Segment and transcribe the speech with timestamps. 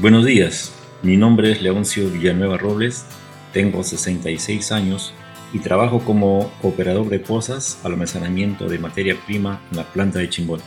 [0.00, 3.04] Buenos días, mi nombre es Leoncio Villanueva Robles,
[3.52, 5.12] tengo 66 años
[5.52, 10.62] y trabajo como operador de pozas, almacenamiento de materia prima en la planta de Chimbote.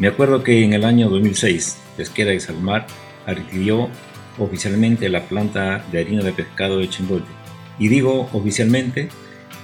[0.00, 2.88] Me acuerdo que en el año 2006, Pesquera de Salmar
[3.24, 3.88] adquirió
[4.36, 7.30] oficialmente la planta de harina de pescado de Chimbote.
[7.78, 9.10] Y digo oficialmente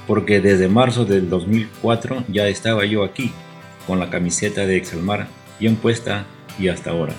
[0.07, 3.33] porque desde marzo del 2004 ya estaba yo aquí,
[3.85, 5.27] con la camiseta de Exalmar
[5.59, 6.25] bien puesta
[6.57, 7.17] y hasta ahora.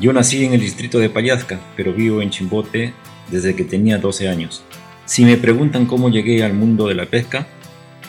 [0.00, 2.92] Yo nací en el distrito de Payasca, pero vivo en Chimbote
[3.30, 4.64] desde que tenía 12 años.
[5.04, 7.46] Si me preguntan cómo llegué al mundo de la pesca,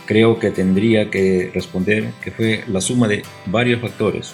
[0.07, 4.33] creo que tendría que responder que fue la suma de varios factores.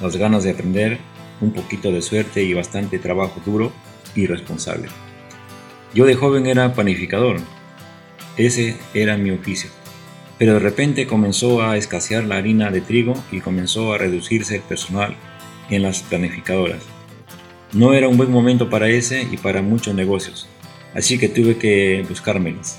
[0.00, 0.98] Las ganas de aprender,
[1.40, 3.72] un poquito de suerte y bastante trabajo duro
[4.14, 4.88] y responsable.
[5.92, 7.38] Yo de joven era panificador.
[8.36, 9.70] Ese era mi oficio.
[10.38, 14.62] Pero de repente comenzó a escasear la harina de trigo y comenzó a reducirse el
[14.62, 15.16] personal
[15.70, 16.82] en las planificadoras.
[17.72, 20.48] No era un buen momento para ese y para muchos negocios,
[20.94, 22.78] así que tuve que buscármelas.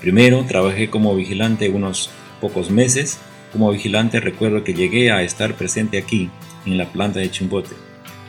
[0.00, 3.18] Primero trabajé como vigilante unos pocos meses.
[3.52, 6.30] Como vigilante recuerdo que llegué a estar presente aquí,
[6.66, 7.74] en la planta de Chimbote,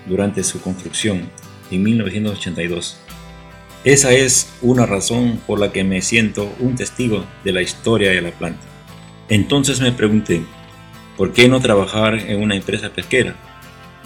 [0.06, 1.30] durante su construcción,
[1.70, 2.98] en 1982.
[3.84, 8.22] Esa es una razón por la que me siento un testigo de la historia de
[8.22, 8.66] la planta.
[9.30, 10.42] Entonces me pregunté,
[11.18, 13.36] ¿por qué no trabajar en una empresa pesquera?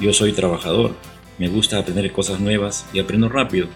[0.02, 0.96] Yo soy trabajador,
[1.38, 3.68] me gusta aprender cosas nuevas y aprendo rápido,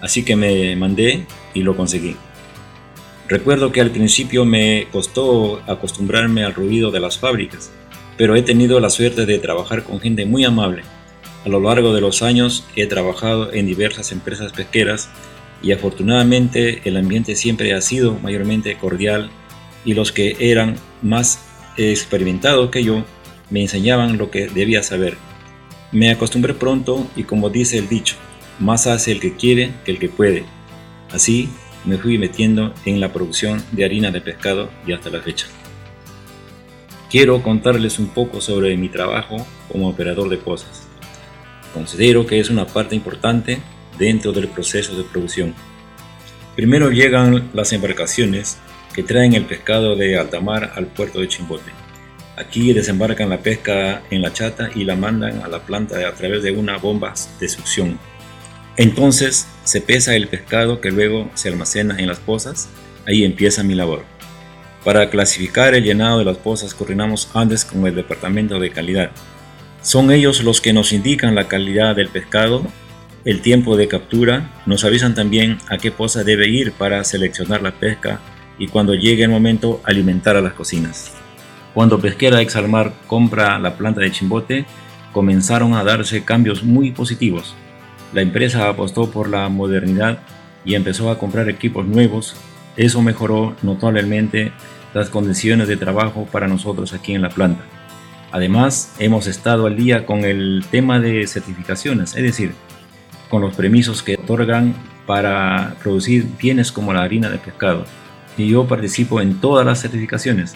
[0.00, 2.14] así que me mandé y lo conseguí.
[3.26, 7.72] Recuerdo que al principio me costó acostumbrarme al ruido de las fábricas,
[8.16, 10.82] pero he tenido la suerte de trabajar con gente muy amable.
[11.44, 15.10] A lo largo de los años he trabajado en diversas empresas pesqueras
[15.60, 19.28] y afortunadamente el ambiente siempre ha sido mayormente cordial
[19.84, 21.40] y los que eran más
[21.76, 23.02] experimentados que yo
[23.50, 25.16] me enseñaban lo que debía saber.
[25.94, 28.16] Me acostumbré pronto y como dice el dicho,
[28.58, 30.44] más hace el que quiere que el que puede.
[31.12, 31.48] Así
[31.84, 35.46] me fui metiendo en la producción de harina de pescado y hasta la fecha.
[37.08, 40.88] Quiero contarles un poco sobre mi trabajo como operador de pozas.
[41.72, 43.60] Considero que es una parte importante
[43.96, 45.54] dentro del proceso de producción.
[46.56, 48.58] Primero llegan las embarcaciones
[48.92, 51.83] que traen el pescado de alta mar al puerto de Chimbote.
[52.36, 56.42] Aquí desembarcan la pesca en la chata y la mandan a la planta a través
[56.42, 57.98] de una bomba de succión.
[58.76, 62.68] Entonces se pesa el pescado que luego se almacena en las pozas.
[63.06, 64.04] Ahí empieza mi labor.
[64.84, 69.10] Para clasificar el llenado de las pozas coordinamos antes con el departamento de calidad.
[69.80, 72.66] Son ellos los que nos indican la calidad del pescado,
[73.24, 77.72] el tiempo de captura, nos avisan también a qué poza debe ir para seleccionar la
[77.72, 78.20] pesca
[78.58, 81.12] y cuando llegue el momento alimentar a las cocinas.
[81.74, 84.64] Cuando Pesquera Exalmar compra la planta de Chimbote,
[85.12, 87.56] comenzaron a darse cambios muy positivos.
[88.12, 90.20] La empresa apostó por la modernidad
[90.64, 92.36] y empezó a comprar equipos nuevos.
[92.76, 94.52] Eso mejoró notablemente
[94.94, 97.64] las condiciones de trabajo para nosotros aquí en la planta.
[98.30, 102.54] Además, hemos estado al día con el tema de certificaciones, es decir,
[103.28, 104.74] con los permisos que otorgan
[105.06, 107.84] para producir bienes como la harina de pescado.
[108.36, 110.54] Y yo participo en todas las certificaciones.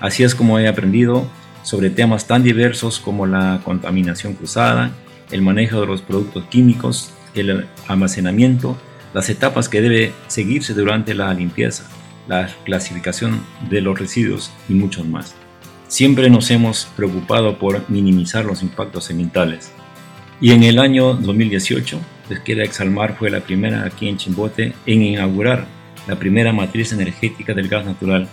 [0.00, 1.28] Así es como he aprendido
[1.62, 4.92] sobre temas tan diversos como la contaminación cruzada,
[5.30, 8.76] el manejo de los productos químicos, el almacenamiento,
[9.12, 11.84] las etapas que debe seguirse durante la limpieza,
[12.26, 15.34] la clasificación de los residuos y muchos más.
[15.88, 19.72] Siempre nos hemos preocupado por minimizar los impactos ambientales.
[20.40, 21.98] Y en el año 2018,
[22.28, 25.66] Pesquera Exalmar fue la primera aquí en Chimbote en inaugurar
[26.06, 28.28] la primera matriz energética del gas natural.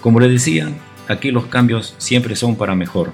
[0.00, 0.68] Como les decía,
[1.08, 3.12] Aquí los cambios siempre son para mejor.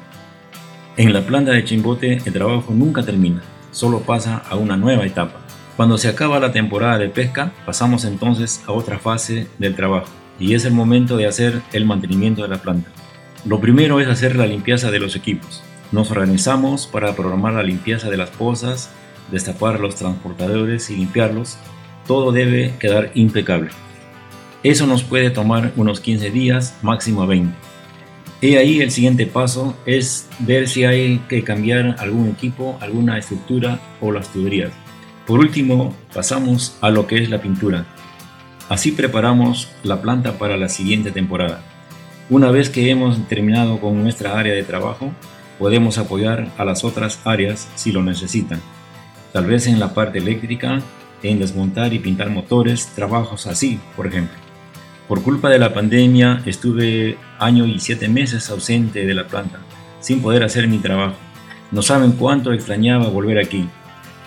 [0.97, 5.41] En la planta de Chimbote el trabajo nunca termina, solo pasa a una nueva etapa.
[5.76, 10.08] Cuando se acaba la temporada de pesca, pasamos entonces a otra fase del trabajo,
[10.38, 12.91] y es el momento de hacer el mantenimiento de la planta.
[13.44, 15.62] Lo primero es hacer la limpieza de los equipos.
[15.91, 18.91] Nos organizamos para programar la limpieza de las pozas,
[19.30, 21.59] destapar los transportadores y limpiarlos.
[22.06, 23.71] Todo debe quedar impecable.
[24.62, 27.72] Eso nos puede tomar unos 15 días, máximo 20.
[28.42, 33.78] Y ahí el siguiente paso es ver si hay que cambiar algún equipo, alguna estructura
[34.00, 34.72] o las tuberías.
[35.28, 37.86] Por último, pasamos a lo que es la pintura.
[38.68, 41.62] Así preparamos la planta para la siguiente temporada.
[42.30, 45.12] Una vez que hemos terminado con nuestra área de trabajo,
[45.60, 48.60] podemos apoyar a las otras áreas si lo necesitan.
[49.33, 50.83] Tal vez en la parte eléctrica,
[51.22, 54.41] en desmontar y pintar motores, trabajos así, por ejemplo.
[55.12, 59.59] Por culpa de la pandemia estuve año y siete meses ausente de la planta,
[60.00, 61.16] sin poder hacer mi trabajo.
[61.70, 63.68] No saben cuánto extrañaba volver aquí.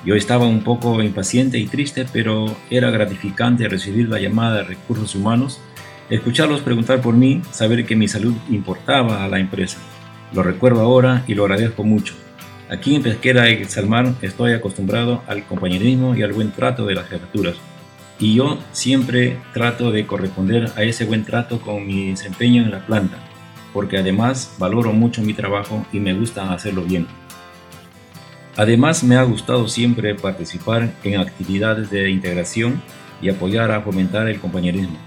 [0.05, 5.15] Yo estaba un poco impaciente y triste, pero era gratificante recibir la llamada de recursos
[5.15, 5.59] humanos,
[6.11, 9.79] escucharlos preguntar por mí, saber que mi salud importaba a la empresa.
[10.33, 12.13] Lo recuerdo ahora y lo agradezco mucho.
[12.69, 17.09] Aquí en Pesquera y Salmar estoy acostumbrado al compañerismo y al buen trato de las
[17.09, 17.55] jefaturas.
[18.19, 22.85] Y yo siempre trato de corresponder a ese buen trato con mi desempeño en la
[22.85, 23.17] planta,
[23.73, 27.07] porque además valoro mucho mi trabajo y me gusta hacerlo bien.
[28.57, 32.81] Además, me ha gustado siempre participar en actividades de integración
[33.21, 34.97] y apoyar a fomentar el compañerismo.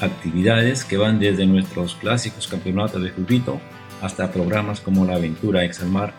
[0.00, 3.60] Actividades que van desde nuestros clásicos campeonatos de fútbol
[4.00, 6.14] hasta programas como la Aventura Exalmar.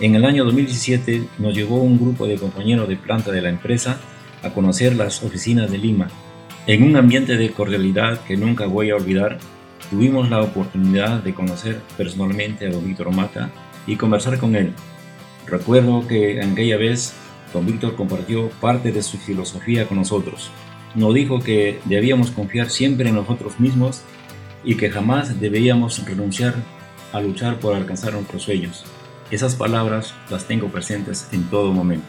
[0.00, 3.98] En el año 2017 nos llevó un grupo de compañeros de planta de la empresa
[4.44, 6.08] a conocer las oficinas de Lima.
[6.66, 9.38] En un ambiente de cordialidad que nunca voy a olvidar,
[9.90, 13.50] tuvimos la oportunidad de conocer personalmente a don Víctor Mata
[13.86, 14.72] y conversar con él
[15.46, 17.14] Recuerdo que aquella vez
[17.52, 20.50] don Víctor compartió parte de su filosofía con nosotros.
[20.94, 24.02] Nos dijo que debíamos confiar siempre en nosotros mismos
[24.64, 26.54] y que jamás debíamos renunciar
[27.12, 28.84] a luchar por alcanzar nuestros sueños.
[29.30, 32.06] Esas palabras las tengo presentes en todo momento.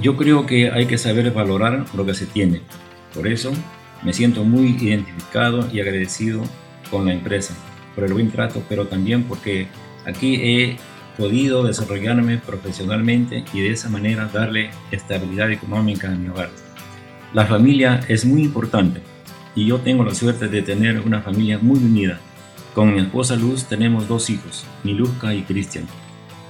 [0.00, 2.60] Yo creo que hay que saber valorar lo que se tiene.
[3.12, 3.52] Por eso
[4.04, 6.42] me siento muy identificado y agradecido
[6.88, 7.54] con la empresa,
[7.96, 9.66] por el buen trato, pero también porque
[10.06, 10.76] aquí he
[11.16, 16.50] podido desarrollarme profesionalmente y de esa manera darle estabilidad económica a mi hogar.
[17.34, 19.00] La familia es muy importante
[19.56, 22.20] y yo tengo la suerte de tener una familia muy unida.
[22.72, 25.86] Con mi esposa Luz tenemos dos hijos, Miluzca y Cristian.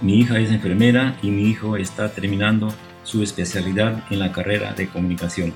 [0.02, 2.68] Mi hija es enfermera y mi hijo está terminando
[3.08, 5.54] su especialidad en la carrera de comunicación.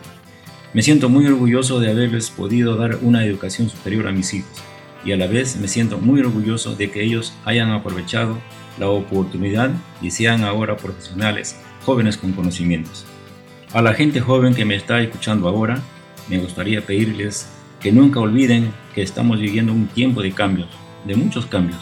[0.72, 4.50] Me siento muy orgulloso de haberles podido dar una educación superior a mis hijos
[5.04, 8.38] y a la vez me siento muy orgulloso de que ellos hayan aprovechado
[8.78, 9.70] la oportunidad
[10.00, 13.04] y sean ahora profesionales, jóvenes con conocimientos.
[13.74, 15.82] A la gente joven que me está escuchando ahora,
[16.30, 17.48] me gustaría pedirles
[17.80, 20.70] que nunca olviden que estamos viviendo un tiempo de cambios,
[21.04, 21.80] de muchos cambios,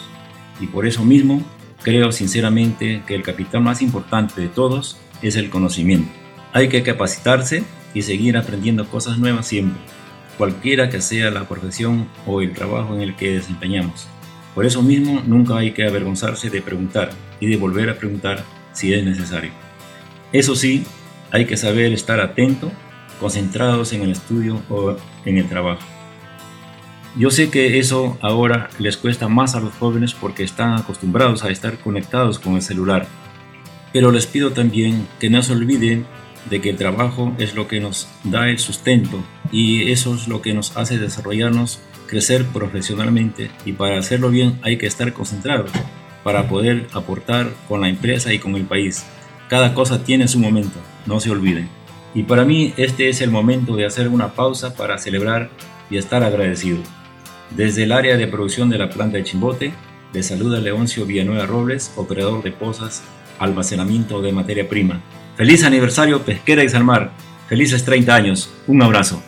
[0.59, 1.41] y por eso mismo
[1.81, 6.11] creo sinceramente que el capital más importante de todos es el conocimiento.
[6.53, 7.63] Hay que capacitarse
[7.93, 9.81] y seguir aprendiendo cosas nuevas siempre,
[10.37, 14.07] cualquiera que sea la profesión o el trabajo en el que desempeñamos.
[14.55, 18.93] Por eso mismo nunca hay que avergonzarse de preguntar y de volver a preguntar si
[18.93, 19.51] es necesario.
[20.33, 20.83] Eso sí,
[21.31, 22.71] hay que saber estar atento,
[23.19, 25.81] concentrados en el estudio o en el trabajo.
[27.17, 31.49] Yo sé que eso ahora les cuesta más a los jóvenes porque están acostumbrados a
[31.49, 33.05] estar conectados con el celular.
[33.93, 36.05] Pero les pido también que no se olviden
[36.49, 40.41] de que el trabajo es lo que nos da el sustento y eso es lo
[40.41, 45.65] que nos hace desarrollarnos crecer profesionalmente y para hacerlo bien hay que estar concentrado
[46.23, 49.05] para poder aportar con la empresa y con el país.
[49.49, 51.69] Cada cosa tiene su momento, no se olviden.
[52.13, 55.49] Y para mí este es el momento de hacer una pausa para celebrar
[55.89, 56.79] y estar agradecido.
[57.51, 59.73] Desde el área de producción de la planta de Chimbote,
[60.13, 63.03] le saluda Leoncio Villanueva Robles, operador de pozas,
[63.43, 65.01] almacenamiento de materia prima.
[65.35, 67.11] Feliz aniversario Pesquera y Salmar.
[67.49, 68.53] Felices 30 años.
[68.67, 69.21] Un abrazo.